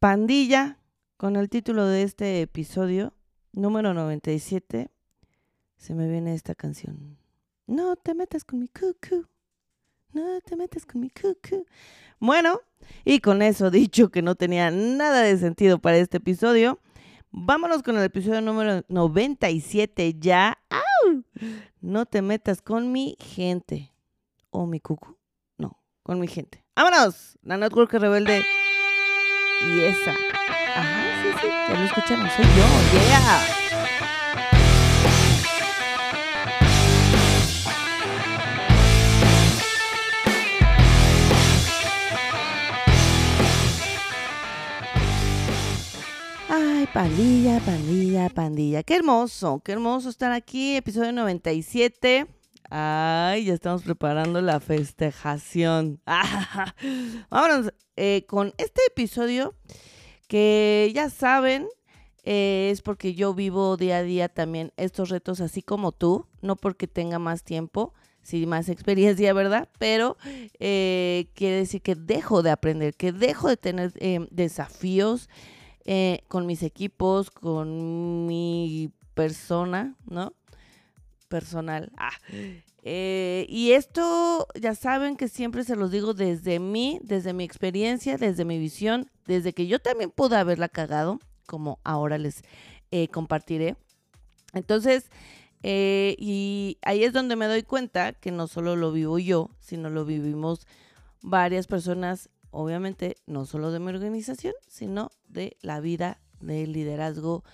[0.00, 0.78] Pandilla,
[1.18, 3.12] con el título de este episodio,
[3.52, 4.90] número 97,
[5.76, 7.18] se me viene esta canción.
[7.66, 9.26] No te metas con mi cucu.
[10.14, 11.66] No te metas con mi cucu.
[12.18, 12.62] Bueno,
[13.04, 16.80] y con eso dicho que no tenía nada de sentido para este episodio,
[17.30, 20.56] vámonos con el episodio número 97 ya.
[20.70, 21.24] ¡Au!
[21.82, 23.92] No te metas con mi gente.
[24.48, 25.18] ¿O mi cucu?
[25.58, 26.64] No, con mi gente.
[26.74, 27.36] ¡Vámonos!
[27.42, 28.42] La Network Rebelde.
[29.62, 30.12] Y esa.
[30.12, 32.28] Ajá, sí, sí, ya lo escucharon.
[32.30, 33.40] Soy yo, yeah.
[46.48, 48.82] Ay, pandilla, pandilla, pandilla.
[48.82, 50.76] Qué hermoso, qué hermoso estar aquí.
[50.76, 52.26] Episodio 97.
[52.72, 56.00] Ay, ya estamos preparando la festejación.
[57.30, 59.56] Vámonos eh, con este episodio
[60.28, 61.66] que ya saben,
[62.22, 66.54] eh, es porque yo vivo día a día también estos retos así como tú, no
[66.54, 69.68] porque tenga más tiempo, sí más experiencia, ¿verdad?
[69.80, 70.16] Pero
[70.60, 75.28] eh, quiere decir que dejo de aprender, que dejo de tener eh, desafíos
[75.84, 80.34] eh, con mis equipos, con mi persona, ¿no?
[81.30, 81.92] Personal.
[81.96, 82.10] Ah.
[82.82, 88.16] Eh, y esto ya saben que siempre se los digo desde mí, desde mi experiencia,
[88.16, 92.42] desde mi visión, desde que yo también pude haberla cagado, como ahora les
[92.90, 93.76] eh, compartiré.
[94.54, 95.08] Entonces,
[95.62, 99.88] eh, y ahí es donde me doy cuenta que no solo lo vivo yo, sino
[99.88, 100.66] lo vivimos
[101.22, 107.44] varias personas, obviamente, no solo de mi organización, sino de la vida del liderazgo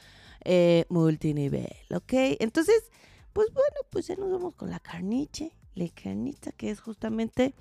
[0.89, 2.13] multinivel, ¿ok?
[2.39, 2.91] Entonces,
[3.37, 7.53] pues bueno, pues ya nos vamos con la carniche, la carnita que es justamente,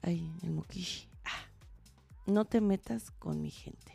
[0.00, 1.06] ay, el moquishi.
[1.22, 1.50] Ah,
[2.24, 3.92] no te metas con mi gente.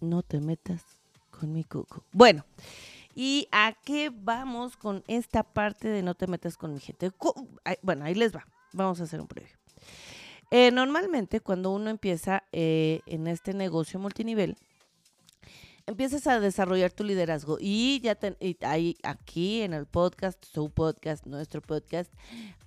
[0.00, 0.82] No te metas
[1.30, 2.02] con mi cuco.
[2.10, 2.44] Bueno,
[3.14, 7.12] ¿y a qué vamos con esta parte de no te metas con mi gente?
[7.82, 8.44] Bueno, ahí les va.
[8.72, 9.54] Vamos a hacer un previo.
[10.50, 14.56] Eh, normalmente cuando uno empieza eh, en este negocio multinivel,
[15.86, 20.70] empiezas a desarrollar tu liderazgo y ya te, y ahí aquí en el podcast, su
[20.70, 22.12] podcast, nuestro podcast,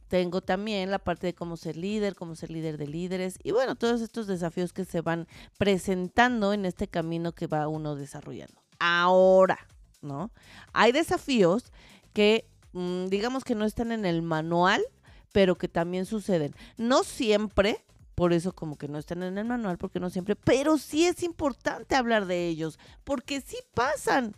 [0.08, 3.76] tengo también la parte de cómo ser líder, cómo ser líder de líderes y bueno,
[3.76, 5.28] todos estos desafíos que se van
[5.58, 8.62] presentando en este camino que va uno desarrollando.
[8.80, 9.60] Ahora,
[10.02, 10.32] ¿no?
[10.74, 11.72] Hay desafíos
[12.14, 14.84] que mm, digamos que no están en el manual,
[15.32, 16.56] pero que también suceden.
[16.78, 17.84] No siempre,
[18.16, 21.22] por eso como que no están en el manual, porque no siempre, pero sí es
[21.22, 24.36] importante hablar de ellos, porque sí pasan.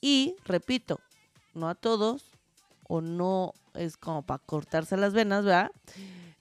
[0.00, 0.98] Y, repito,
[1.54, 2.24] no a todos,
[2.88, 5.70] o no es como para cortarse las venas, ¿verdad?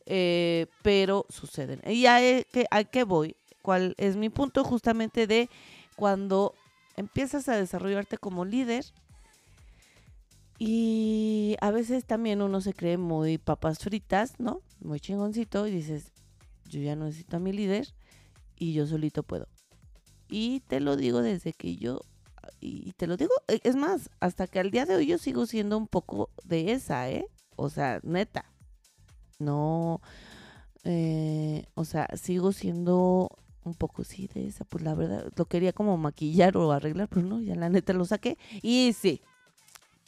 [0.07, 1.79] Eh, pero suceden.
[1.85, 3.35] Y a, e- que- a qué voy?
[3.61, 5.47] ¿Cuál es mi punto justamente de
[5.95, 6.55] cuando
[6.97, 8.83] empiezas a desarrollarte como líder?
[10.57, 14.61] Y a veces también uno se cree muy papas fritas, ¿no?
[14.79, 16.10] Muy chingoncito y dices,
[16.71, 17.87] yo ya no necesito a mi líder
[18.57, 19.47] y yo solito puedo.
[20.29, 22.01] Y te lo digo desde que yo,
[22.59, 25.45] y te lo digo, e- es más, hasta que al día de hoy yo sigo
[25.45, 27.27] siendo un poco de esa, ¿eh?
[27.55, 28.45] O sea, neta.
[29.39, 30.01] No,
[30.83, 33.29] eh, o sea, sigo siendo
[33.63, 37.23] un poco sí de esa, pues la verdad, lo quería como maquillar o arreglar, pero
[37.25, 38.37] no, ya la neta lo saqué.
[38.61, 39.21] Y sí,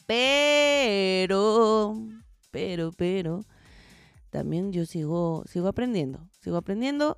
[0.06, 1.96] pero,
[2.50, 3.44] pero, pero,
[4.34, 7.16] también yo sigo, sigo aprendiendo, sigo aprendiendo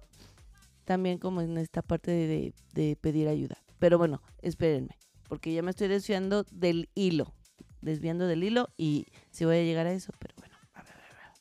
[0.85, 3.57] también como en esta parte de, de- pedir ayuda.
[3.79, 7.33] Pero bueno, espérenme, porque ya me estoy desviando del hilo,
[7.81, 10.97] desviando del hilo y si voy a llegar a eso, pero bueno, a ver, a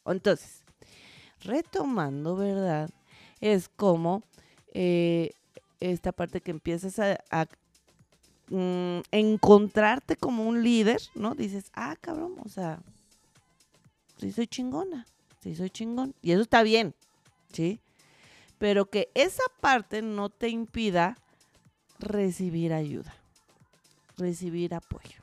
[0.08, 0.16] ver.
[0.16, 0.64] Entonces,
[1.42, 2.90] retomando, ¿verdad?
[3.42, 4.24] Es como
[4.74, 5.32] eh,
[5.82, 7.48] esta parte que empiezas a, a,
[8.50, 11.36] mm, encontrarte como un líder, ¿no?
[11.36, 12.80] Dices, ah, cabrón, o sea,
[14.18, 15.06] sí soy chingona,
[15.46, 16.16] sí soy chingón.
[16.22, 16.96] Y eso está bien,
[17.54, 17.80] ¿sí?
[18.58, 21.18] Pero que esa parte no te impida
[22.00, 23.16] recibir ayuda,
[24.18, 25.22] recibir apoyo.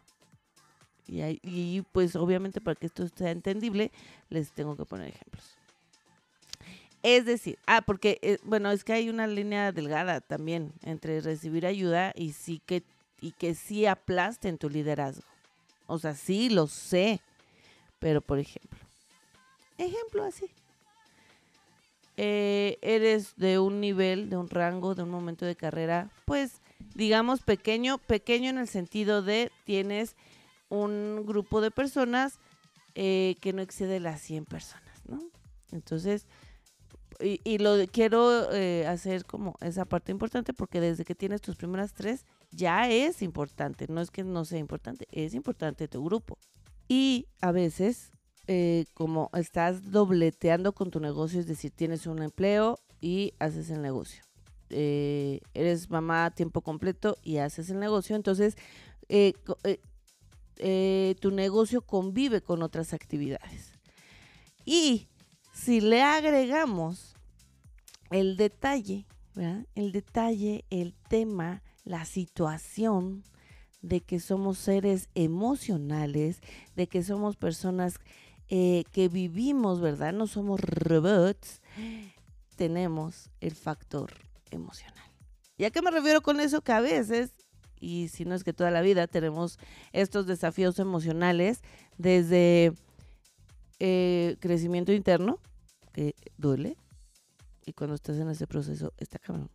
[1.08, 3.90] Y pues obviamente para que esto sea entendible,
[4.30, 5.58] les tengo que poner ejemplos.
[7.02, 11.66] Es decir, ah, porque, eh, bueno, es que hay una línea delgada también entre recibir
[11.66, 12.84] ayuda y sí que,
[13.20, 15.24] y que sí aplasten tu liderazgo.
[15.88, 17.20] O sea, sí, lo sé.
[17.98, 18.78] Pero, por ejemplo,
[19.78, 20.46] ejemplo así.
[22.16, 26.60] Eh, eres de un nivel, de un rango, de un momento de carrera, pues,
[26.94, 30.14] digamos, pequeño, pequeño en el sentido de tienes
[30.68, 32.38] un grupo de personas
[32.94, 35.22] eh, que no excede las 100 personas, ¿no?
[35.70, 36.26] Entonces,
[37.20, 41.94] y, lo quiero eh, hacer como esa parte importante porque desde que tienes tus primeras
[41.94, 43.86] tres ya es importante.
[43.88, 46.38] No es que no sea importante, es importante tu grupo.
[46.88, 48.12] Y a veces,
[48.46, 53.82] eh, como estás dobleteando con tu negocio, es decir, tienes un empleo y haces el
[53.82, 54.22] negocio.
[54.70, 58.56] Eh, eres mamá a tiempo completo y haces el negocio, entonces
[61.20, 63.72] tu negocio convive con otras actividades.
[64.64, 65.08] Y
[65.52, 67.14] si le agregamos
[68.10, 69.06] el detalle,
[69.74, 73.24] el detalle, el tema, la situación
[73.80, 76.40] de que somos seres emocionales,
[76.76, 77.98] de que somos personas
[78.54, 80.12] eh, que vivimos, ¿verdad?
[80.12, 81.62] No somos robots,
[82.54, 84.12] tenemos el factor
[84.50, 85.10] emocional.
[85.56, 86.60] ¿Y a qué me refiero con eso?
[86.60, 87.32] Que a veces,
[87.80, 89.58] y si no es que toda la vida, tenemos
[89.92, 91.62] estos desafíos emocionales
[91.96, 92.74] desde
[93.78, 95.38] eh, crecimiento interno,
[95.94, 96.76] que duele,
[97.64, 99.48] y cuando estás en ese proceso está cabrón.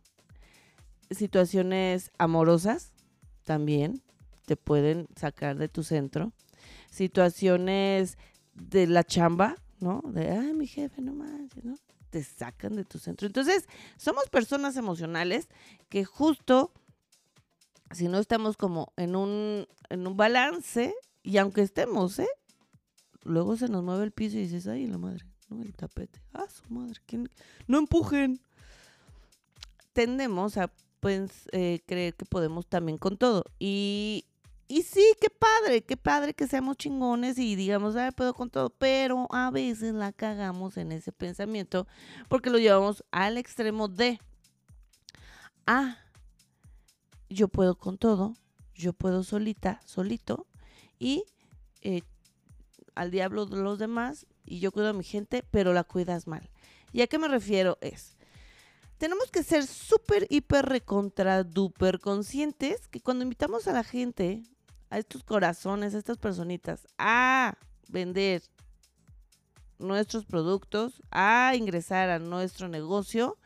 [1.12, 2.90] Situaciones amorosas
[3.44, 4.02] también
[4.44, 6.32] te pueden sacar de tu centro.
[6.90, 8.18] Situaciones
[8.60, 10.02] de la chamba, ¿no?
[10.06, 11.76] De, ay, mi jefe, no manches, ¿no?
[12.10, 13.26] Te sacan de tu centro.
[13.26, 13.66] Entonces,
[13.96, 15.48] somos personas emocionales
[15.88, 16.72] que justo,
[17.92, 22.28] si no estamos como en un, en un balance, y aunque estemos, ¿eh?
[23.22, 26.22] luego se nos mueve el piso y dices, ay, la madre, no, el tapete.
[26.32, 27.28] Ah, su madre, ¿quién?
[27.66, 28.40] no empujen.
[29.92, 33.44] Tendemos a pues, eh, creer que podemos también con todo.
[33.58, 34.24] Y,
[34.68, 38.68] y sí, qué padre, qué padre que seamos chingones y digamos, ay, puedo con todo.
[38.68, 41.86] Pero a veces la cagamos en ese pensamiento
[42.28, 44.20] porque lo llevamos al extremo de,
[45.66, 45.96] ah,
[47.30, 48.34] yo puedo con todo,
[48.74, 50.46] yo puedo solita, solito,
[50.98, 51.24] y
[51.80, 52.02] eh,
[52.94, 56.50] al diablo de los demás y yo cuido a mi gente, pero la cuidas mal.
[56.92, 57.78] ¿Y a qué me refiero?
[57.80, 58.18] Es,
[58.98, 64.42] tenemos que ser súper, hiper, recontra, duper conscientes que cuando invitamos a la gente,
[64.90, 67.56] a estos corazones, a estas personitas, a
[67.88, 68.42] vender
[69.78, 73.36] nuestros productos, a ingresar a nuestro negocio,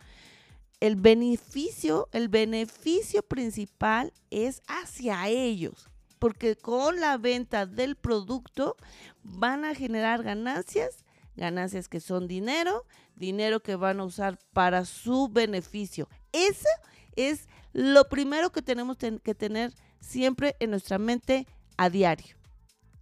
[0.81, 5.89] el beneficio, el beneficio principal es hacia ellos
[6.23, 8.77] porque con la venta del producto
[9.25, 11.05] van a generar ganancias,
[11.35, 12.87] ganancias que son dinero,
[13.17, 16.09] dinero que van a usar para su beneficio.
[16.31, 16.69] Eso
[17.17, 21.47] es lo primero que tenemos que tener siempre en nuestra mente
[21.79, 22.37] a diario.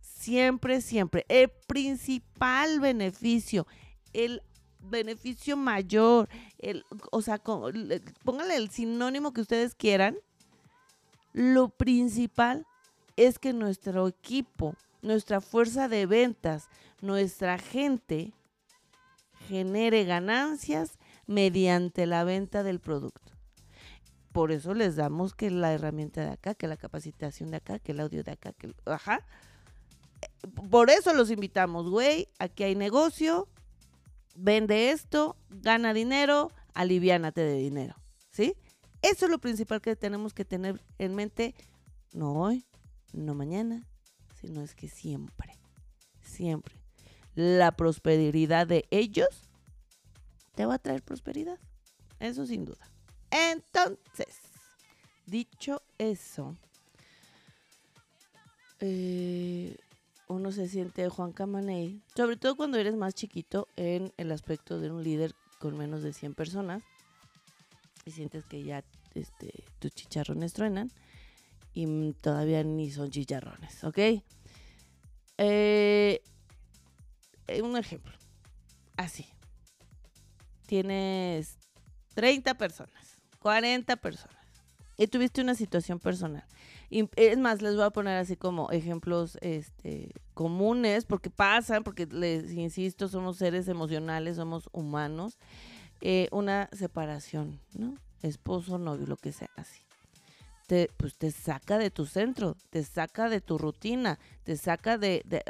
[0.01, 1.25] Siempre, siempre.
[1.29, 3.67] El principal beneficio,
[4.13, 4.43] el
[4.79, 10.19] beneficio mayor, el, o sea, pónganle el sinónimo que ustedes quieran.
[11.33, 12.67] Lo principal
[13.17, 16.69] es que nuestro equipo, nuestra fuerza de ventas,
[17.01, 18.33] nuestra gente
[19.49, 23.40] genere ganancias mediante la venta del producto.
[24.33, 27.93] Por eso les damos que la herramienta de acá, que la capacitación de acá, que
[27.93, 29.27] el audio de acá, que ajá.
[30.71, 32.29] Por eso los invitamos, güey.
[32.39, 33.49] Aquí hay negocio,
[34.37, 37.97] vende esto, gana dinero, aliviánate de dinero,
[38.31, 38.55] ¿sí?
[39.03, 41.55] Eso es lo principal que tenemos que tener en mente,
[42.13, 42.67] no hoy,
[43.13, 43.89] no mañana,
[44.41, 45.59] sino es que siempre,
[46.21, 46.75] siempre.
[47.35, 49.49] La prosperidad de ellos
[50.55, 51.59] te va a traer prosperidad.
[52.19, 52.91] Eso sin duda.
[53.31, 54.41] Entonces,
[55.27, 56.57] dicho eso,
[58.81, 59.77] eh,
[60.29, 64.91] uno se siente Juan Camaney, sobre todo cuando eres más chiquito en el aspecto de
[64.91, 66.83] un líder con menos de 100 personas
[68.05, 70.91] y sientes que ya este, tus chicharrones truenan
[71.75, 73.99] y todavía ni son chicharrones, ¿ok?
[75.39, 76.23] Eh,
[77.63, 78.13] un ejemplo,
[78.97, 79.27] así.
[80.67, 81.59] Tienes
[82.15, 83.10] 30 personas,
[83.41, 84.37] 40 personas
[84.97, 86.45] y tuviste una situación personal.
[86.91, 92.07] Y es más, les voy a poner así como ejemplos este, comunes, porque pasan, porque
[92.07, 95.39] les insisto, somos seres emocionales, somos humanos.
[96.03, 97.95] Eh, una separación, ¿no?
[98.23, 99.81] Esposo, novio, lo que sea, así
[100.71, 105.21] te, pues te saca de tu centro, te saca de tu rutina, te saca de,
[105.25, 105.43] de,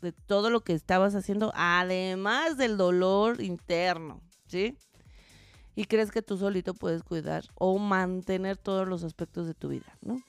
[0.00, 4.76] de todo lo que estabas haciendo, además del dolor interno, ¿sí?
[5.74, 9.96] Y crees que tú solito puedes cuidar o mantener todos los aspectos de tu vida,
[10.02, 10.22] ¿no?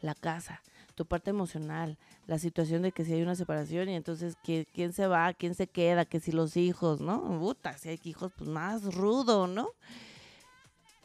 [0.00, 0.62] La casa,
[0.94, 5.06] tu parte emocional, la situación de que si hay una separación y entonces quién se
[5.06, 7.38] va, quién se queda, que si los hijos, ¿no?
[7.38, 9.68] Puta, si hay hijos, pues más rudo, ¿no?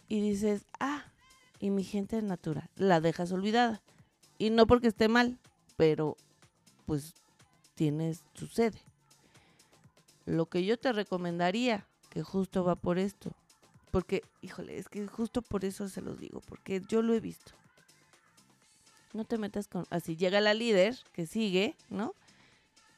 [0.08, 1.04] Y dices, ah,
[1.60, 3.82] y mi gente natural la dejas olvidada.
[4.38, 5.38] Y no porque esté mal,
[5.76, 6.16] pero
[6.86, 7.14] pues
[7.76, 8.82] tienes, sucede.
[10.26, 13.32] Lo que yo te recomendaría que justo va por esto.
[13.92, 17.54] Porque, híjole, es que justo por eso se los digo, porque yo lo he visto.
[19.14, 19.86] No te metas con...
[19.90, 22.14] Así llega la líder que sigue, ¿no?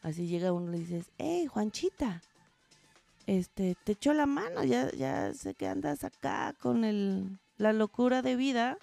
[0.02, 2.22] Así llega uno y le dices, hey, Juanchita,
[3.28, 8.22] este, te echó la mano, ya, ya sé que andas acá con el, la locura
[8.22, 8.78] de vida,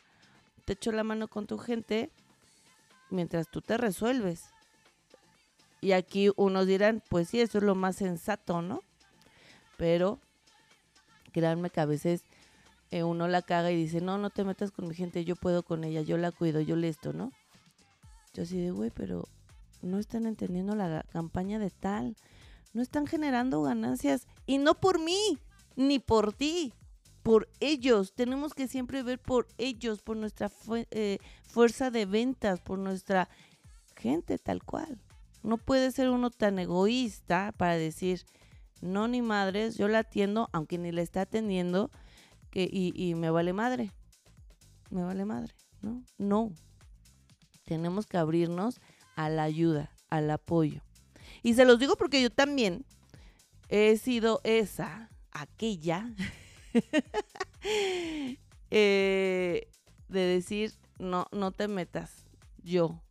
[0.64, 2.11] te echó la mano con tu gente,
[3.11, 4.44] mientras tú te resuelves.
[5.80, 8.82] Y aquí unos dirán, pues sí, eso es lo más sensato, ¿no?
[9.78, 10.20] Pero
[11.32, 12.25] créanme que a veces
[12.90, 15.62] eh, uno la caga y dice, no, no te metas con mi gente, yo puedo
[15.62, 17.32] con ella, yo la cuido, yo le esto, ¿no?
[18.35, 19.26] Yo así de, güey, pero
[19.80, 22.16] no están entendiendo la campaña de tal,
[22.75, 25.38] no están generando ganancias y no por mí,
[25.76, 26.75] ni por ti,
[27.23, 28.14] por ellos.
[28.14, 30.50] Tenemos que siempre ver por ellos, por nuestra
[30.90, 33.28] eh, fuerza de ventas, por nuestra
[33.97, 34.99] gente tal cual.
[35.42, 38.25] No puede ser uno tan egoísta para decir,
[38.80, 41.90] no, ni madres, yo la atiendo, aunque ni la está atendiendo,
[42.50, 43.92] que, y, me vale madre.
[44.90, 46.02] Me vale madre, ¿no?
[46.16, 46.52] No.
[47.64, 48.80] Tenemos que abrirnos
[49.16, 50.82] a la ayuda, al apoyo.
[51.42, 52.85] Y se los digo porque yo también
[53.68, 56.11] he sido esa, aquella,
[58.70, 59.68] eh,
[60.08, 62.25] de decir, no, no te metas,
[62.62, 63.02] yo,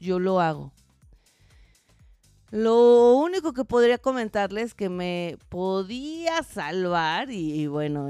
[0.00, 0.72] yo lo hago.
[2.54, 8.06] Lo único que podría comentarles que me podía salvar, y, bueno,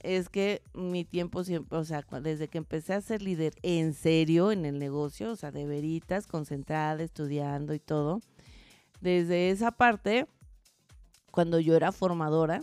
[0.00, 4.50] es que mi tiempo siempre, o sea, desde que empecé a ser líder en serio
[4.50, 8.20] en el negocio, o sea, de veritas, concentrada, estudiando y todo,
[9.00, 10.26] desde esa parte,
[11.30, 12.60] cuando yo era formadora,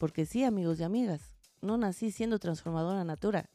[0.00, 3.48] porque sí, amigos y amigas, no nací siendo transformadora natura.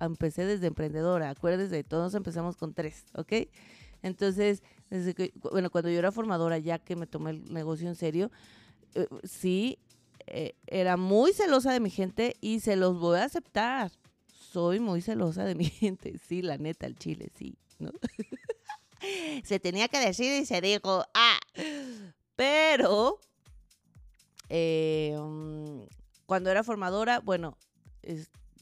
[0.00, 3.32] Empecé desde emprendedora, acuérdense, todos empezamos con tres, ¿ok?
[4.02, 4.62] Entonces,
[5.50, 8.30] bueno, cuando yo era formadora, ya que me tomé el negocio en serio,
[8.94, 9.78] eh, sí,
[10.26, 13.90] eh, era muy celosa de mi gente y se los voy a aceptar.
[14.26, 17.56] Soy muy celosa de mi gente, sí, la neta, el chile, sí,
[19.44, 21.38] se tenía que decir y se dijo, ah,
[22.36, 23.20] pero
[24.48, 25.82] eh, mm,
[26.26, 27.56] cuando era formadora, bueno,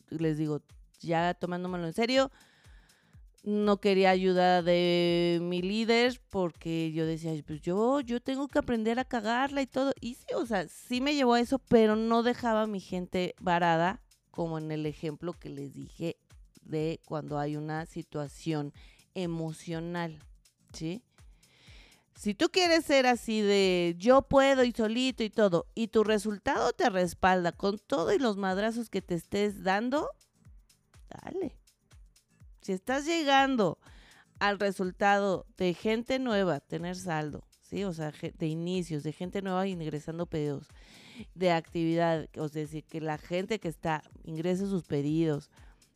[0.09, 0.63] les digo,
[1.01, 2.31] ya tomándomelo en serio,
[3.47, 8.99] no quería ayuda de mi líder porque yo decía, pues yo, yo tengo que aprender
[8.99, 9.93] a cagarla y todo.
[10.01, 13.37] Y sí, o sea, sí me llevó a eso, pero no dejaba a mi gente
[13.41, 16.17] varada, como en el ejemplo que les dije
[16.63, 18.73] de cuando hay una situación
[19.15, 20.19] emocional,
[20.73, 21.05] ¿sí?
[22.17, 26.73] Si tú quieres ser así de yo puedo y solito y todo, y tu resultado
[26.73, 30.11] te respalda con todo y los madrazos que te estés dando,
[31.09, 31.57] dale
[32.67, 33.79] si estás llegando
[34.41, 37.85] al resultado de gente nueva, tener saldo, ¿sí?
[37.85, 40.67] O sea, de inicios, de gente nueva ingresando pedidos,
[41.37, 45.49] de actividad, o sea, decir, que la gente que está ingrese sus pedidos,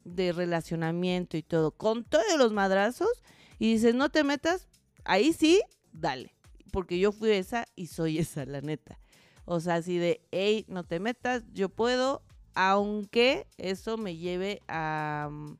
[0.04, 3.24] de relacionamiento y todo, con todos los madrazos,
[3.58, 4.68] y dices, no te metas,
[5.02, 5.60] ahí sí,
[5.90, 6.36] dale,
[6.70, 9.00] porque yo fui esa y soy esa, la neta.
[9.44, 12.22] O sea, así de, hey, no te metas, yo puedo,
[12.54, 15.30] aunque eso me lleve a...
[15.32, 15.58] Mm,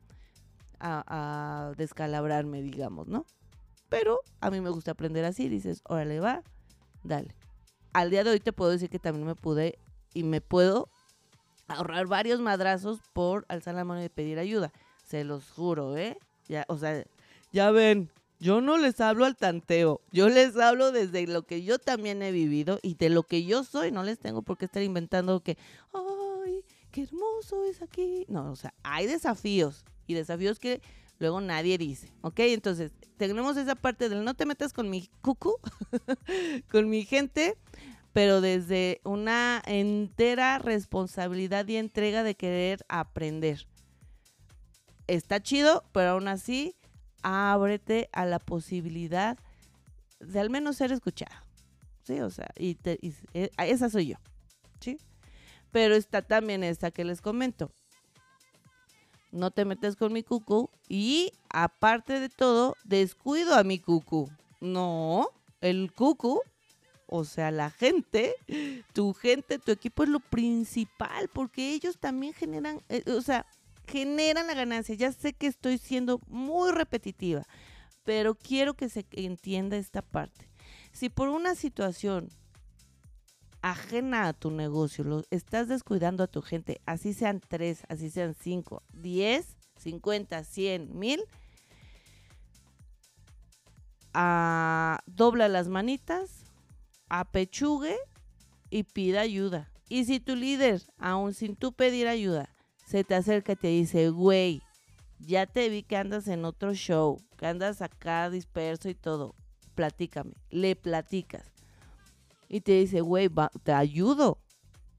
[0.80, 3.26] a, descalabrarme, digamos, ¿no?
[3.88, 6.42] Pero a mí me gusta aprender así, dices, órale, va,
[7.02, 7.34] dale.
[7.92, 9.78] Al día de hoy te puedo decir que también me pude
[10.14, 10.88] y me puedo
[11.66, 14.72] ahorrar varios madrazos por alzar la mano y pedir ayuda.
[15.04, 16.16] Se los juro, ¿eh?
[16.48, 17.04] Ya, o sea,
[17.52, 21.78] ya ven, yo no les hablo al tanteo, yo les hablo desde lo que yo
[21.78, 24.82] también he vivido y de lo que yo soy, no les tengo por qué estar
[24.82, 25.58] inventando que,
[25.92, 28.24] ay, qué hermoso es aquí.
[28.28, 30.82] No, o sea, hay desafíos y desafíos que
[31.20, 32.40] luego nadie dice, ¿ok?
[32.40, 35.56] Entonces, tenemos esa parte del no te metas con mi cucu,
[36.70, 37.56] con mi gente,
[38.12, 43.66] pero desde una entera responsabilidad y entrega de querer aprender.
[45.06, 46.74] Está chido, pero aún así,
[47.22, 49.38] ábrete a la posibilidad
[50.18, 51.36] de al menos ser escuchado.
[52.02, 52.78] Sí, o sea, y,
[53.34, 54.16] eh, esa soy yo.
[54.80, 54.98] ¿Sí?
[55.70, 57.70] Pero está también esta que les comento
[59.32, 64.30] no te metes con mi cucu y aparte de todo, descuido a mi cucu.
[64.60, 65.28] No,
[65.60, 66.40] el cucu,
[67.06, 68.34] o sea, la gente,
[68.92, 73.46] tu gente, tu equipo es lo principal porque ellos también generan, eh, o sea,
[73.86, 74.94] generan la ganancia.
[74.94, 77.46] Ya sé que estoy siendo muy repetitiva,
[78.04, 80.48] pero quiero que se entienda esta parte.
[80.92, 82.30] Si por una situación
[83.62, 88.34] ajena a tu negocio, lo, estás descuidando a tu gente, así sean tres, así sean
[88.34, 91.20] cinco, diez, cincuenta, cien, mil,
[94.14, 96.44] a, dobla las manitas,
[97.08, 97.96] apechugue
[98.70, 99.70] y pida ayuda.
[99.88, 102.48] Y si tu líder, aún sin tú pedir ayuda,
[102.86, 104.62] se te acerca y te dice, güey,
[105.18, 109.34] ya te vi que andas en otro show, que andas acá disperso y todo,
[109.74, 111.59] platícame, le platicas.
[112.50, 113.30] Y te dice, güey,
[113.62, 114.38] te ayudo.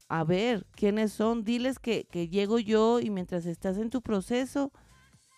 [0.08, 1.44] A ver, ¿quiénes son?
[1.44, 4.72] Diles que, que llego yo y mientras estás en tu proceso,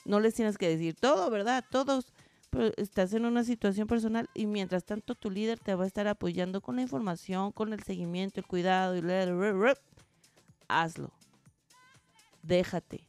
[0.07, 1.63] no les tienes que decir todo, ¿verdad?
[1.71, 2.15] Todos
[2.55, 6.07] pero estás en una situación personal y mientras tanto tu líder te va a estar
[6.07, 9.03] apoyando con la información, con el seguimiento, el cuidado y
[10.69, 11.11] hazlo.
[12.43, 13.09] Déjate.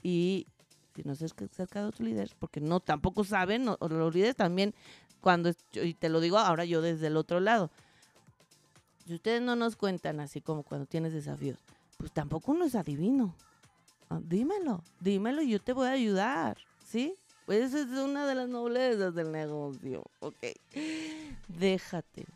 [0.00, 0.46] Y
[0.94, 4.74] si no se ha acercado tu líder, porque no tampoco saben, no, los líderes también
[5.20, 7.72] cuando y te lo digo ahora yo desde el otro lado.
[9.06, 11.58] Si ustedes no nos cuentan así como cuando tienes desafíos,
[11.96, 13.34] pues tampoco uno es adivino.
[14.08, 17.14] Ah, dímelo, dímelo y yo te voy a ayudar, ¿sí?
[17.46, 20.36] Pues esa es una de las noblezas del negocio, ¿ok?
[21.48, 22.26] Déjate,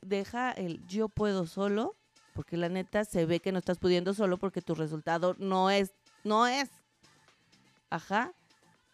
[0.00, 1.96] deja el yo puedo solo,
[2.32, 5.92] porque la neta se ve que no estás pudiendo solo porque tu resultado no es,
[6.24, 6.70] no es.
[7.90, 8.32] Ajá.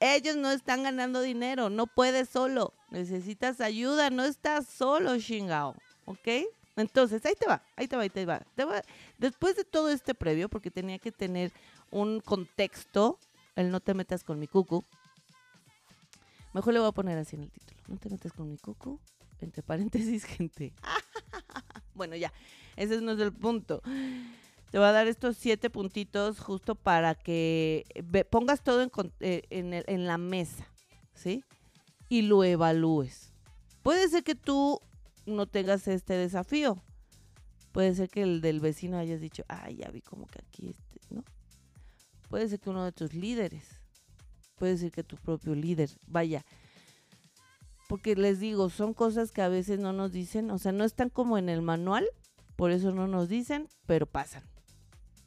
[0.00, 6.28] Ellos no están ganando dinero, no puedes solo, necesitas ayuda, no estás solo, chingao, ¿ok?
[6.76, 8.40] Entonces, ahí te va, ahí te va, ahí te va.
[8.54, 8.82] Te va.
[9.18, 11.52] Después de todo este previo, porque tenía que tener
[11.90, 13.18] un contexto,
[13.54, 14.84] el no te metas con mi cucu,
[16.54, 17.80] Mejor le voy a poner así en el título.
[17.88, 19.00] No te metas con mi coco.
[19.40, 20.72] Entre paréntesis, gente.
[21.94, 22.32] bueno, ya.
[22.76, 23.82] Ese no es el punto.
[24.70, 27.84] Te voy a dar estos siete puntitos justo para que
[28.30, 28.90] pongas todo en,
[29.20, 30.66] eh, en la mesa.
[31.12, 31.44] ¿Sí?
[32.08, 33.32] Y lo evalúes.
[33.82, 34.80] Puede ser que tú
[35.26, 36.82] no tengas este desafío.
[37.72, 41.14] Puede ser que el del vecino hayas dicho, ay, ya vi como que aquí, este,
[41.14, 41.24] ¿no?
[42.28, 43.80] Puede ser que uno de tus líderes
[44.56, 45.90] puede decir que tu propio líder.
[46.06, 46.44] Vaya.
[47.88, 51.10] Porque les digo, son cosas que a veces no nos dicen, o sea, no están
[51.10, 52.06] como en el manual,
[52.56, 54.44] por eso no nos dicen, pero pasan.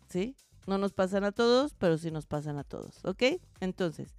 [0.10, 0.36] ¿Sí?
[0.66, 3.40] No nos pasan a todos, pero sí nos pasan a todos, ¿ok?
[3.60, 4.16] Entonces,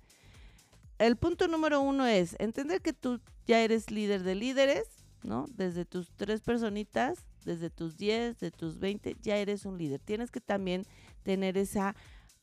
[0.98, 4.86] el punto número uno es entender que tú ya eres líder de líderes,
[5.22, 5.46] ¿no?
[5.54, 10.00] Desde tus tres personitas, desde tus diez, de tus veinte, ya eres un líder.
[10.00, 10.84] Tienes que también
[11.22, 11.94] tener esa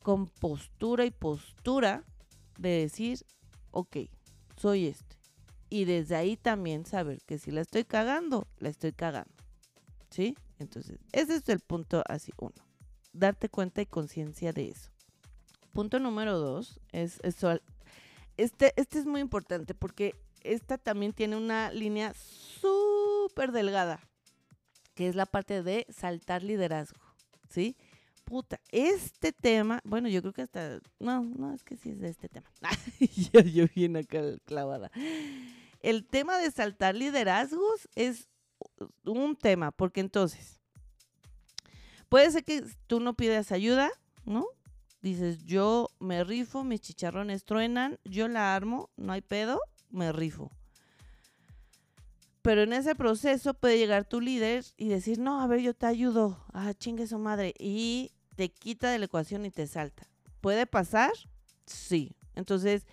[0.02, 2.04] compostura y postura
[2.58, 3.24] de decir,
[3.70, 3.96] ok,
[4.56, 5.16] soy este.
[5.68, 9.34] Y desde ahí también saber que si la estoy cagando, la estoy cagando.
[10.10, 10.36] ¿Sí?
[10.58, 12.54] Entonces, ese es el punto así uno.
[13.12, 14.90] Darte cuenta y conciencia de eso.
[15.72, 17.58] Punto número dos es eso.
[18.36, 20.14] Este, este es muy importante porque
[20.52, 24.00] esta también tiene una línea súper delgada,
[24.94, 27.00] que es la parte de saltar liderazgo.
[27.48, 27.76] ¿Sí?
[28.26, 32.08] puta, este tema, bueno, yo creo que hasta, no, no, es que sí es de
[32.08, 32.50] este tema.
[33.32, 34.90] yo, yo acá clavada.
[35.80, 38.28] El tema de saltar liderazgos es
[39.04, 40.60] un tema, porque entonces,
[42.08, 43.90] puede ser que tú no pidas ayuda,
[44.24, 44.46] ¿no?
[45.02, 50.50] Dices, yo me rifo, mis chicharrones truenan, yo la armo, no hay pedo, me rifo.
[52.42, 55.86] Pero en ese proceso puede llegar tu líder y decir, no, a ver, yo te
[55.86, 56.44] ayudo.
[56.52, 57.54] Ah, chingue su madre.
[57.58, 60.08] Y te quita de la ecuación y te salta.
[60.40, 61.10] ¿Puede pasar?
[61.66, 62.14] Sí.
[62.36, 62.86] Entonces,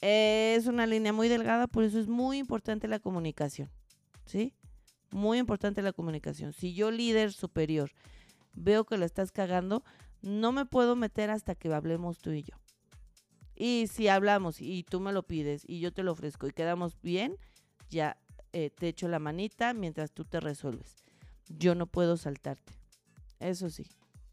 [0.00, 3.70] es una línea muy delgada, por eso es muy importante la comunicación.
[4.24, 4.54] ¿Sí?
[5.10, 6.52] Muy importante la comunicación.
[6.52, 7.90] Si yo, líder superior,
[8.52, 9.82] veo que lo estás cagando,
[10.20, 12.54] no me puedo meter hasta que hablemos tú y yo.
[13.62, 17.00] Y si hablamos y tú me lo pides y yo te lo ofrezco y quedamos
[17.00, 17.36] bien,
[17.90, 18.16] ya
[18.52, 20.96] eh, te echo la manita mientras tú te resuelves.
[21.48, 22.72] Yo no puedo saltarte.
[23.38, 23.86] Eso sí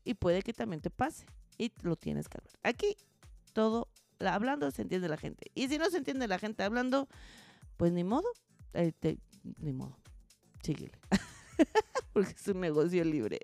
[0.10, 1.28] y puede que también te pase
[1.60, 2.56] y lo tienes que hablar.
[2.64, 2.98] Aquí
[3.54, 3.88] todo
[4.20, 5.52] hablando se entiende la gente.
[5.54, 7.08] Y si no se entiende la gente hablando,
[7.78, 8.28] pues ni modo,
[8.74, 8.92] eh,
[9.60, 9.96] ni modo,
[10.64, 10.98] síguele.
[12.14, 13.42] Porque es un negocio libre.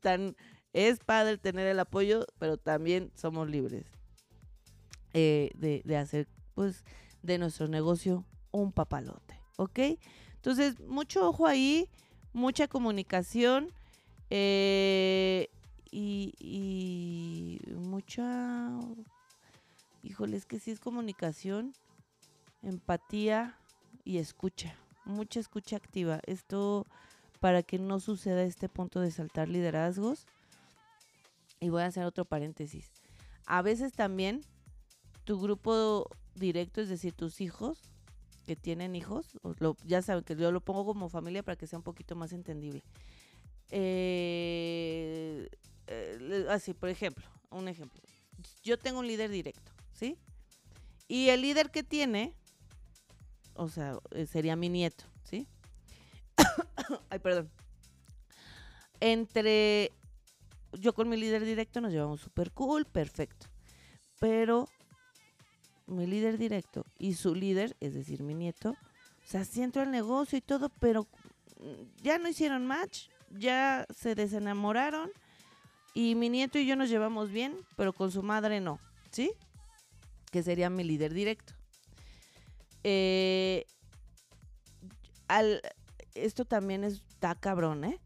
[0.00, 0.36] Tan
[0.72, 3.84] es padre tener el apoyo, pero también somos libres
[5.14, 6.84] eh, de, de hacer, pues,
[7.22, 9.80] de nuestro negocio un papalote, ¿ok?
[10.36, 11.88] Entonces, mucho ojo ahí,
[12.32, 13.72] mucha comunicación.
[14.30, 15.48] Eh,
[15.90, 18.70] y, mucha,
[20.02, 21.74] híjole, es que sí es comunicación,
[22.62, 23.58] empatía
[24.04, 26.20] y escucha, mucha escucha activa.
[26.26, 26.86] Esto
[27.40, 30.26] para que no suceda este punto de saltar liderazgos.
[31.60, 32.92] Y voy a hacer otro paréntesis.
[33.46, 34.42] A veces también
[35.26, 37.82] tu grupo directo, es decir, tus hijos
[38.46, 39.26] que tienen hijos,
[39.84, 42.84] ya saben que yo lo pongo como familia para que sea un poquito más entendible.
[43.70, 45.48] Eh,
[45.88, 48.00] eh, así, por ejemplo, un ejemplo.
[48.62, 50.16] Yo tengo un líder directo, ¿sí?
[51.08, 52.32] Y el líder que tiene,
[53.54, 55.48] o sea, eh, sería mi nieto, ¿sí?
[57.10, 57.50] Ay, perdón.
[59.00, 59.90] entre
[60.72, 63.48] yo con mi líder directo nos llevamos súper cool, perfecto.
[64.20, 64.68] Pero
[65.86, 69.90] mi líder directo y su líder, es decir, mi nieto, o sea, sí entró al
[69.90, 71.06] negocio y todo, pero
[72.02, 75.10] ya no hicieron match, ya se desenamoraron
[75.94, 78.78] y mi nieto y yo nos llevamos bien, pero con su madre no,
[79.10, 79.32] ¿sí?
[80.30, 81.54] Que sería mi líder directo.
[82.84, 83.64] Eh,
[85.28, 85.60] al,
[86.14, 88.00] esto también está cabrón, ¿eh?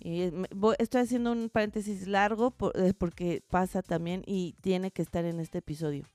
[0.00, 0.30] Y
[0.78, 5.58] estoy haciendo un paréntesis largo eh, porque pasa también y tiene que estar en este
[5.58, 6.06] episodio.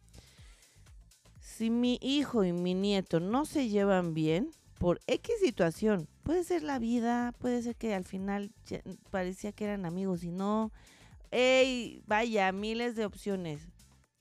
[1.60, 6.64] Si mi hijo y mi nieto no se llevan bien por X situación, puede ser
[6.64, 8.54] la vida, puede ser que al final
[9.12, 10.72] parecía que eran amigos y no.
[11.32, 13.68] Ey, vaya, miles de opciones.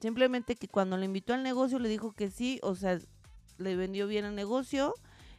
[0.01, 2.98] Simplemente que cuando le invitó al negocio le dijo que sí, o sea,
[3.57, 4.94] le vendió bien el negocio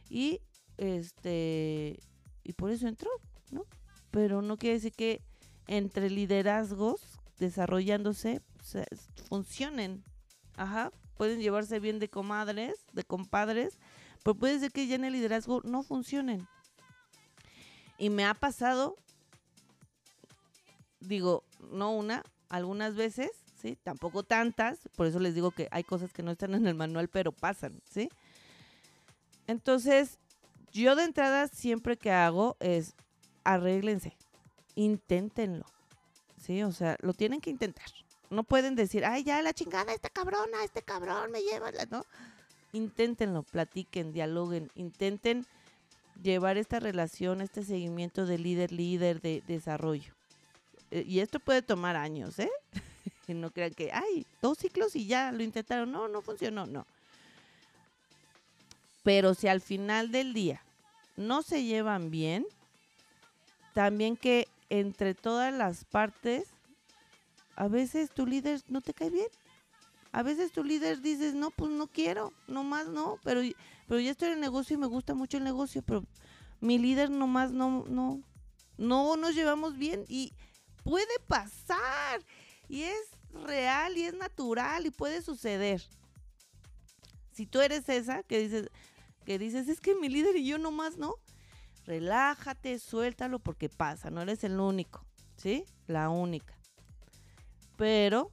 [0.08, 0.40] y
[0.78, 2.00] este
[2.44, 3.10] y por eso entró,
[3.50, 3.66] ¿no?
[4.10, 5.20] Pero no quiere decir que
[5.66, 8.40] entre liderazgos desarrollándose
[9.28, 10.02] funcionen.
[10.56, 13.78] Ajá, pueden llevarse bien de comadres, de compadres,
[14.22, 16.48] pero puede ser que ya en el liderazgo no funcionen.
[17.98, 18.96] Y me ha pasado,
[20.98, 23.76] digo, no una, algunas veces, ¿sí?
[23.82, 27.08] Tampoco tantas, por eso les digo que hay cosas que no están en el manual,
[27.08, 28.08] pero pasan, ¿sí?
[29.46, 30.18] Entonces,
[30.72, 32.94] yo de entrada siempre que hago es
[33.44, 34.16] arréglense,
[34.74, 35.66] inténtenlo,
[36.38, 36.62] ¿sí?
[36.62, 37.90] O sea, lo tienen que intentar.
[38.30, 42.04] No pueden decir, ay, ya la chingada, esta cabrona, este cabrón me lleva, ¿no?
[42.72, 45.44] Inténtenlo, platiquen, dialoguen, intenten
[46.22, 50.14] llevar esta relación, este seguimiento de líder-líder de desarrollo.
[50.90, 52.50] Eh, y esto puede tomar años, ¿eh?
[53.34, 55.90] no crean que, ay, dos ciclos y ya lo intentaron.
[55.90, 56.86] No, no funcionó, no.
[59.02, 60.62] Pero si al final del día
[61.16, 62.46] no se llevan bien,
[63.74, 66.48] también que entre todas las partes,
[67.56, 69.28] a veces tu líder no te cae bien.
[70.12, 73.42] A veces tu líder dices, no, pues no quiero, nomás no, pero,
[73.86, 76.04] pero ya estoy en el negocio y me gusta mucho el negocio, pero
[76.60, 78.20] mi líder nomás no, no,
[78.76, 80.32] no nos llevamos bien y
[80.82, 82.24] puede pasar
[82.68, 85.82] y es real y es natural y puede suceder.
[87.32, 88.68] Si tú eres esa que dices,
[89.24, 91.14] que dices, es que mi líder y yo nomás no,
[91.86, 95.04] relájate, suéltalo porque pasa, no eres el único,
[95.36, 95.64] ¿sí?
[95.86, 96.59] La única.
[97.80, 98.30] Pero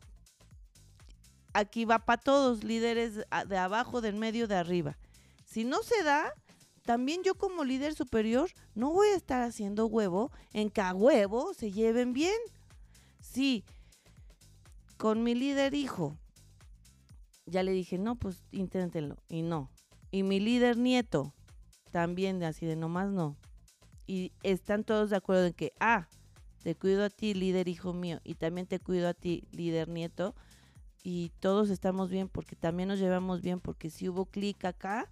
[1.54, 3.16] aquí va para todos, líderes
[3.48, 4.98] de abajo, del medio, de arriba.
[5.46, 6.34] Si no se da,
[6.84, 11.54] también yo como líder superior no voy a estar haciendo huevo en que a huevo
[11.54, 12.36] se lleven bien.
[13.22, 13.64] Sí,
[14.98, 16.18] con mi líder hijo,
[17.46, 19.16] ya le dije, no, pues inténtenlo.
[19.30, 19.72] Y no.
[20.12, 21.34] Y mi líder nieto,
[21.92, 23.38] también así de nomás no.
[24.08, 26.10] Y están todos de acuerdo en que, ah,
[26.68, 30.36] te cuido a ti, líder hijo mío, y también te cuido a ti, líder nieto.
[31.02, 35.10] Y todos estamos bien porque también nos llevamos bien, porque si hubo clic acá,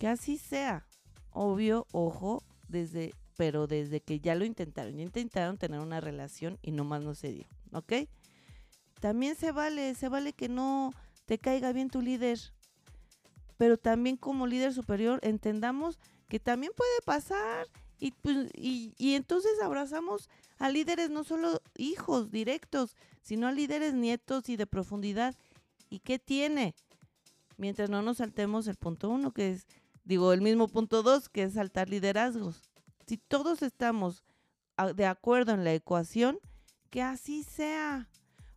[0.00, 0.84] que así sea.
[1.30, 6.72] Obvio, ojo, desde, pero desde que ya lo intentaron, ya intentaron tener una relación y
[6.72, 8.08] nomás no se dio, ¿ok?
[8.98, 10.92] También se vale, se vale que no
[11.24, 12.40] te caiga bien tu líder,
[13.58, 17.68] pero también como líder superior entendamos que también puede pasar
[18.00, 23.94] y, pues, y, y, entonces abrazamos a líderes no solo hijos directos, sino a líderes
[23.94, 25.34] nietos y de profundidad.
[25.90, 26.74] ¿Y qué tiene?
[27.56, 29.66] Mientras no nos saltemos el punto uno, que es,
[30.04, 32.62] digo, el mismo punto dos, que es saltar liderazgos.
[33.06, 34.24] Si todos estamos
[34.94, 36.38] de acuerdo en la ecuación,
[36.90, 38.08] que así sea.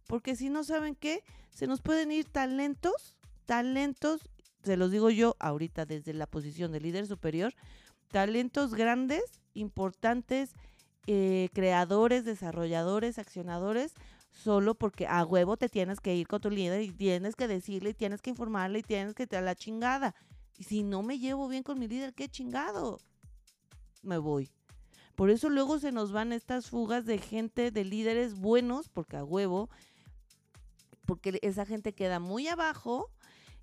[0.08, 4.22] Porque si no saben qué, se nos pueden ir talentos, talentos
[4.64, 7.54] se los digo yo ahorita desde la posición de líder superior,
[8.10, 10.54] talentos grandes, importantes,
[11.08, 13.93] eh, creadores, desarrolladores, accionadores,
[14.32, 17.91] solo porque a huevo te tienes que ir con tu líder y tienes que decirle
[17.91, 20.13] y tienes que informarle y tienes que te la chingada.
[20.58, 23.00] Y si no me llevo bien con mi líder, qué chingado.
[24.04, 24.50] Me voy.
[25.15, 29.24] Por eso luego se nos van estas fugas de gente, de líderes buenos, porque a
[29.24, 29.70] huevo,
[31.06, 33.10] porque esa gente queda muy abajo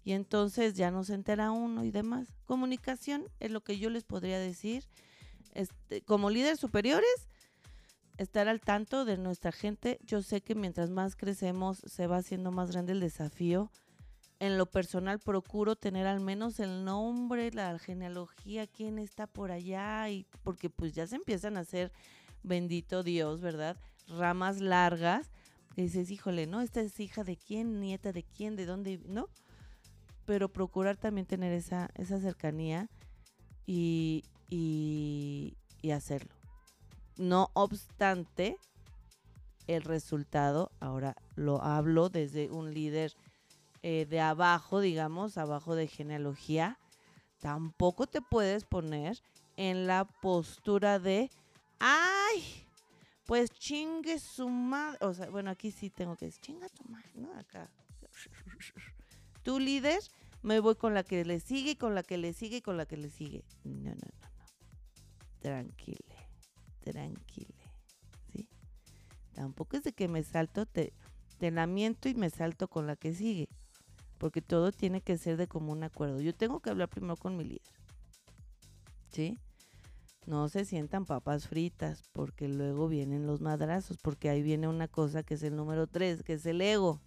[0.02, 2.28] y entonces ya no se entera uno y demás.
[2.46, 4.84] Comunicación es lo que yo les podría decir.
[5.52, 7.28] Este, como líderes superiores,
[8.18, 9.98] estar al tanto de nuestra gente.
[10.04, 13.70] Yo sé que mientras más crecemos se va haciendo más grande el desafío.
[14.40, 20.08] En lo personal procuro tener al menos el nombre, la genealogía, quién está por allá
[20.10, 21.92] y porque pues ya se empiezan a hacer
[22.42, 23.76] bendito Dios, ¿verdad?
[24.08, 25.30] Ramas largas.
[25.76, 26.60] Y dices, híjole, ¿no?
[26.60, 29.28] Esta es hija de quién, nieta de quién, de dónde, ¿no?
[30.24, 32.88] pero procurar también tener esa, esa cercanía
[33.66, 35.56] y, y,
[35.90, 36.34] hacerlo.
[37.16, 38.58] No obstante,
[39.66, 43.14] el resultado, ahora lo hablo desde un líder
[43.82, 46.78] eh, de abajo, digamos, abajo de genealogía,
[47.40, 49.22] tampoco te puedes poner
[49.56, 51.30] en la postura de,
[51.78, 52.64] ay,
[53.26, 54.98] pues chingue su madre.
[55.00, 57.32] O sea, bueno, aquí sí tengo que decir, chinga tu madre, ¿no?
[57.38, 57.68] Acá.
[59.42, 60.00] Tu líder,
[60.42, 62.96] me voy con la que le sigue, con la que le sigue, con la que
[62.96, 63.44] le sigue.
[63.64, 64.28] No, no, no, no.
[65.40, 66.13] Tranquile,
[66.84, 67.54] tranquile.
[68.32, 68.48] ¿Sí?
[69.32, 70.92] Tampoco es de que me salto, te,
[71.38, 73.48] te lamento y me salto con la que sigue.
[74.18, 76.20] Porque todo tiene que ser de común acuerdo.
[76.20, 77.62] Yo tengo que hablar primero con mi líder.
[79.10, 79.38] ¿Sí?
[80.26, 85.22] no se sientan papas fritas, porque luego vienen los madrazos, porque ahí viene una cosa
[85.22, 87.00] que es el número 3, que es el ego.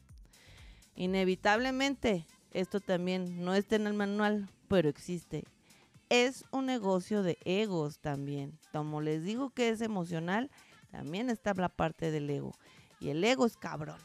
[0.95, 5.45] Inevitablemente, esto también no está en el manual, pero existe.
[6.09, 8.57] Es un negocio de egos también.
[8.71, 10.49] Como les digo que es emocional,
[10.91, 12.53] también está la parte del ego.
[12.99, 13.99] Y el ego es cabrón.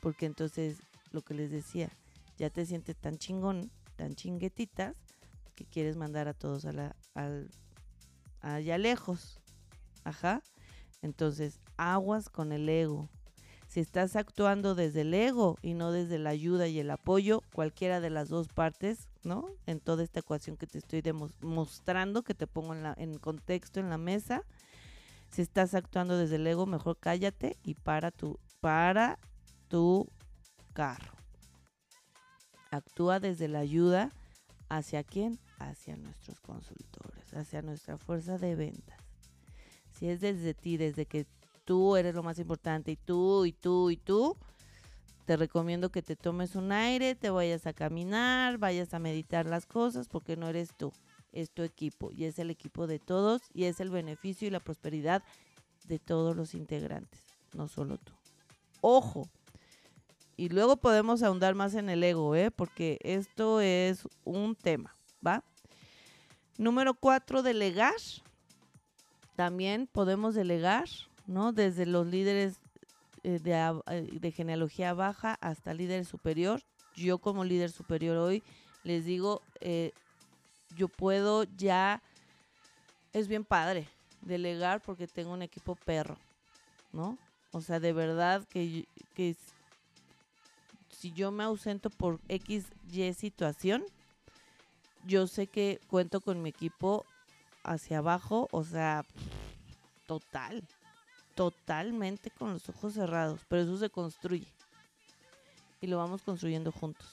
[0.00, 0.78] Porque entonces,
[1.12, 1.88] lo que les decía,
[2.36, 4.96] ya te sientes tan chingón, tan chinguetitas,
[5.54, 7.48] que quieres mandar a todos a la, al
[8.40, 9.40] allá lejos.
[10.04, 10.42] Ajá.
[11.00, 13.08] Entonces, aguas con el ego.
[13.68, 18.00] Si estás actuando desde el ego y no desde la ayuda y el apoyo, cualquiera
[18.00, 19.48] de las dos partes, ¿no?
[19.66, 23.80] En toda esta ecuación que te estoy demostrando, que te pongo en, la, en contexto
[23.80, 24.42] en la mesa,
[25.30, 29.18] si estás actuando desde el ego, mejor cállate y para tu, para
[29.68, 30.08] tu
[30.72, 31.12] carro.
[32.70, 34.12] Actúa desde la ayuda
[34.72, 35.38] ¿Hacia quién?
[35.58, 38.98] Hacia nuestros consultores, hacia nuestra fuerza de ventas.
[39.90, 41.26] Si es desde ti, desde que
[41.66, 44.34] tú eres lo más importante y tú y tú y tú,
[45.24, 49.66] te recomiendo que te tomes un aire, te vayas a caminar, vayas a meditar las
[49.66, 50.92] cosas, porque no eres tú,
[51.32, 54.60] es tu equipo y es el equipo de todos y es el beneficio y la
[54.60, 55.22] prosperidad
[55.86, 57.20] de todos los integrantes,
[57.54, 58.12] no solo tú.
[58.80, 59.28] Ojo,
[60.36, 62.50] y luego podemos ahondar más en el ego, ¿eh?
[62.50, 65.44] Porque esto es un tema, ¿va?
[66.58, 67.94] Número cuatro, delegar.
[69.36, 70.88] También podemos delegar,
[71.26, 71.52] ¿no?
[71.52, 72.61] Desde los líderes
[73.24, 76.60] eh, eh, de, genealogía baja hasta líder superior.
[76.96, 78.42] Yo como líder superior hoy
[78.84, 79.92] les digo, eh,
[80.76, 82.02] yo puedo ya,
[83.12, 83.88] es bien padre
[84.22, 86.16] delegar porque tengo un equipo perro,
[86.92, 87.16] ¿no?
[87.52, 89.36] O sea, de verdad que, que
[90.88, 93.84] si yo me ausento por X, Y situación,
[95.04, 97.04] yo sé que cuento con mi equipo
[97.62, 99.04] hacia abajo, o sea,
[100.06, 100.66] total,
[101.34, 104.46] totalmente con los ojos cerrados, pero eso se construye.
[105.80, 107.06] Y lo vamos construyendo juntos.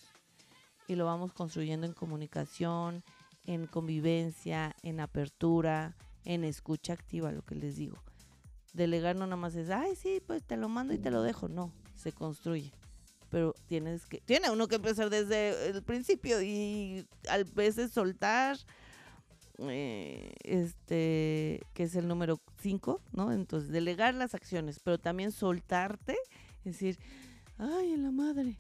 [0.88, 3.04] Y lo vamos construyendo en comunicación,
[3.46, 7.98] en convivencia, en apertura, en escucha activa, lo que les digo.
[8.74, 11.48] Delegar no nada más es, ay, sí, pues te lo mando y te lo dejo.
[11.48, 12.72] No, se construye
[13.30, 18.58] pero tienes que, tiene uno que empezar desde el principio y a veces soltar,
[19.64, 23.32] eh, este, que es el número 5, ¿no?
[23.32, 26.18] Entonces, delegar las acciones, pero también soltarte,
[26.64, 27.00] decir,
[27.58, 28.58] ay, en la madre,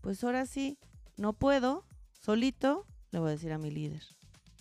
[0.00, 0.78] pues ahora sí,
[1.16, 1.84] no puedo,
[2.20, 4.02] solito, le voy a decir a mi líder.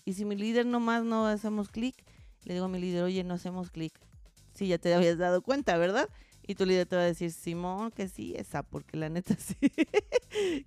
[0.06, 1.96] Y si mi líder nomás no hacemos clic,
[2.44, 3.94] le digo a mi líder, oye, no hacemos clic.
[4.54, 6.10] Sí, ya te habías dado cuenta, ¿verdad?
[6.46, 9.56] Y tu líder te va a decir, Simón, que sí, esa, porque la neta sí.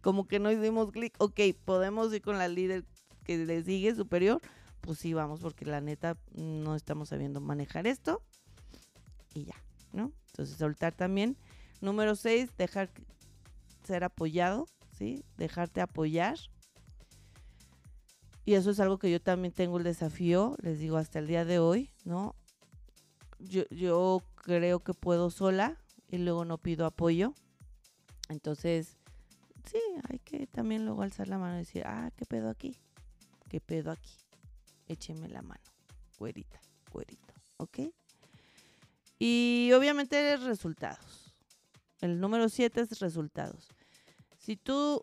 [0.01, 1.15] Como que no hicimos clic.
[1.19, 2.85] Ok, podemos ir con la líder
[3.27, 4.41] que le sigue superior.
[4.81, 8.23] Pues sí, vamos, porque la neta no estamos sabiendo manejar esto.
[9.35, 9.57] Y ya,
[9.93, 10.13] ¿no?
[10.29, 11.37] Entonces, soltar también.
[11.81, 12.91] Número seis, dejar
[13.85, 15.25] ser apoyado, ¿sí?
[15.37, 16.39] Dejarte apoyar.
[18.45, 21.45] Y eso es algo que yo también tengo el desafío, les digo, hasta el día
[21.45, 22.37] de hoy, ¿no?
[23.39, 25.77] yo, yo creo que puedo sola
[26.09, 27.35] y luego no pido apoyo.
[28.29, 28.97] Entonces,
[29.71, 32.79] sí, hay que también luego alzar la mano y decir, ah, ¿qué pedo aquí?
[33.49, 34.15] ¿Qué pedo aquí?
[34.89, 35.63] Écheme la mano,
[36.19, 36.61] güerita,
[36.93, 37.81] güerito, ¿ok?
[39.19, 41.35] Y obviamente resultados.
[42.01, 43.69] El número 7 es resultados.
[44.39, 45.03] Si tú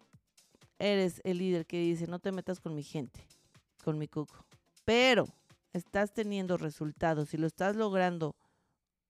[0.78, 3.26] eres el líder que dice, no te metas con mi gente,
[3.84, 4.46] con mi cuco,
[4.86, 5.28] pero
[5.72, 8.36] estás teniendo resultados y lo estás logrando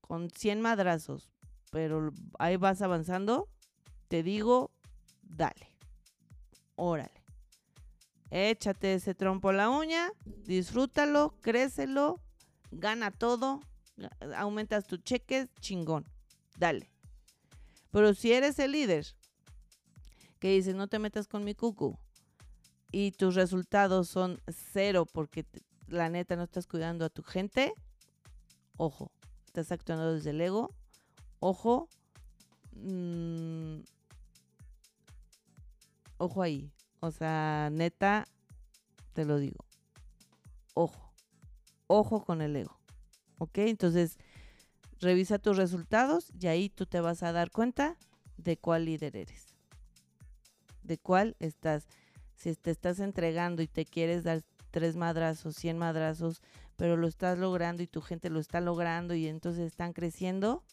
[0.02, 1.32] con 100 madrazos,
[1.72, 3.50] pero ahí vas avanzando,
[4.08, 4.72] te digo,
[5.22, 5.68] dale,
[6.76, 7.23] órale.
[8.36, 12.20] Échate ese trompo a la uña, disfrútalo, crécelo,
[12.72, 13.60] gana todo,
[14.36, 16.04] aumentas tus cheques, chingón,
[16.58, 16.90] dale.
[17.92, 19.06] Pero si eres el líder
[20.40, 21.96] que dice no te metas con mi cucu
[22.92, 25.46] y tus resultados son cero porque
[25.86, 27.72] la neta no estás cuidando a tu gente,
[28.78, 29.12] ojo,
[29.46, 30.74] estás actuando desde el ego,
[31.40, 31.88] ojo,
[32.72, 33.82] mm,
[36.18, 36.72] ojo ahí,
[37.04, 38.30] o sea, neta,
[39.12, 39.66] te lo digo,
[40.74, 41.14] ojo,
[41.88, 42.80] ojo con el ego,
[43.40, 43.58] ¿ok?
[43.58, 44.18] Entonces,
[45.02, 47.98] revisa tus resultados y ahí tú te vas a dar cuenta
[48.38, 49.48] de cuál líder eres,
[50.82, 51.90] de cuál estás.
[52.36, 56.42] Si te estás entregando y te quieres dar tres madrazos, cien madrazos,
[56.78, 60.64] pero lo estás logrando y tu gente lo está logrando y entonces están creciendo,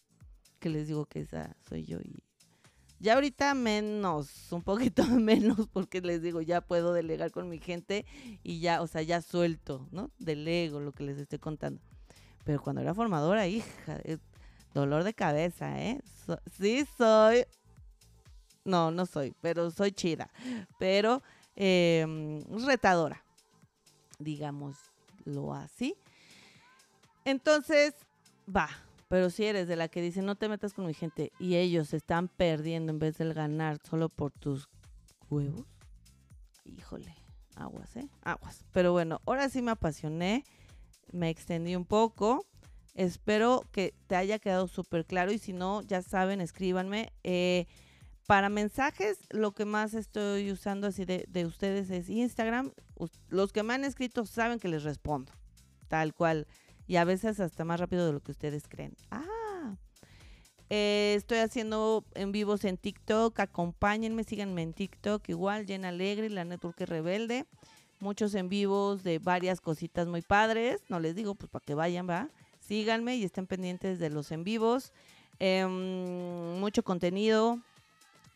[0.60, 2.22] que les digo que esa soy yo y
[3.00, 8.04] ya ahorita menos, un poquito menos, porque les digo, ya puedo delegar con mi gente
[8.42, 10.10] y ya, o sea, ya suelto, ¿no?
[10.18, 11.80] Delego lo que les estoy contando.
[12.44, 14.00] Pero cuando era formadora, hija,
[14.74, 16.00] dolor de cabeza, ¿eh?
[16.58, 17.44] sí soy,
[18.64, 20.30] no, no soy, pero soy chida,
[20.78, 21.22] pero
[21.56, 23.24] em, retadora,
[24.18, 25.96] digámoslo así.
[27.24, 27.94] Entonces,
[28.54, 28.68] va,
[29.10, 31.92] pero si eres de la que dice no te metas con mi gente y ellos
[31.94, 34.68] están perdiendo en vez de ganar solo por tus
[35.28, 35.66] huevos,
[36.64, 37.12] híjole,
[37.56, 38.08] aguas, ¿eh?
[38.22, 38.64] Aguas.
[38.70, 40.44] Pero bueno, ahora sí me apasioné,
[41.10, 42.46] me extendí un poco.
[42.94, 47.12] Espero que te haya quedado súper claro y si no, ya saben, escríbanme.
[47.24, 47.66] Eh,
[48.28, 52.70] para mensajes, lo que más estoy usando así de, de, ustedes es Instagram.
[53.28, 55.32] Los que me han escrito saben que les respondo,
[55.88, 56.46] tal cual
[56.90, 58.96] y a veces hasta más rápido de lo que ustedes creen.
[59.12, 59.76] Ah,
[60.70, 66.44] eh, estoy haciendo en vivos en TikTok, acompáñenme, síganme en TikTok, igual, Llena Alegre, la
[66.44, 67.46] Network Rebelde.
[68.00, 70.82] Muchos en vivos de varias cositas muy padres.
[70.88, 72.28] No les digo, pues para que vayan, va.
[72.58, 74.92] Síganme y estén pendientes de los en vivos.
[75.38, 77.60] Em, mucho contenido,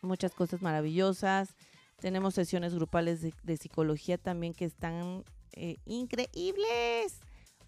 [0.01, 1.55] muchas cosas maravillosas.
[1.99, 7.19] Tenemos sesiones grupales de, psicología también que están eh, increíbles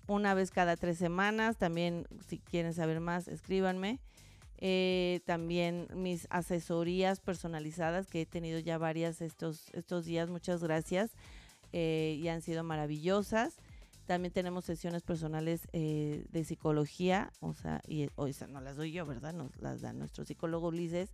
[0.08, 1.58] una vez cada tres semanas.
[1.58, 4.00] También, si quieren saber más, escríbanme.
[4.60, 10.30] Eh, también mis asesorías personalizadas, que he tenido ya varias estos, estos días.
[10.30, 11.12] Muchas gracias.
[11.74, 13.56] Eh, y han sido maravillosas.
[14.06, 18.94] También tenemos sesiones personales eh, de psicología, o sea, y o sea, no las doy
[18.94, 19.34] yo, ¿verdad?
[19.34, 21.10] Nos las da nuestro psicólogo Ulises.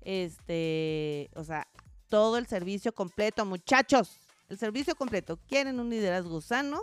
[0.00, 1.68] Este, o sea,
[2.08, 4.16] todo el servicio completo, muchachos.
[4.48, 5.38] El servicio completo.
[5.46, 6.80] ¿Quieren un liderazgo sano?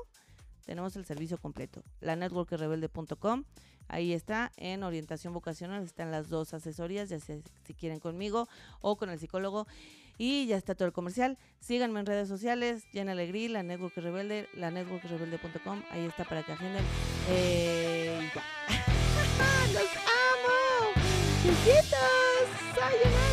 [0.65, 1.83] tenemos el servicio completo.
[2.01, 3.43] La networkrebelde.com,
[3.87, 8.47] ahí está, en orientación vocacional están las dos asesorías, ya sea si quieren conmigo
[8.81, 9.67] o con el psicólogo.
[10.17, 11.37] Y ya está todo el comercial.
[11.59, 16.53] Síganme en redes sociales, Jen Alegría, la Network Rebelde, la networkrebelde.com, ahí está para que
[16.53, 16.85] agenden.
[17.29, 18.31] Eh,
[19.73, 21.01] ¡Los amo!
[21.43, 21.99] ¡Chiquitos!
[22.75, 23.24] ¡Sayonara!